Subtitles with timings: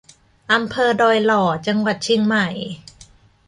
[0.53, 2.47] อำเภอดอยหล่อ จังหวัดเชียงใหม่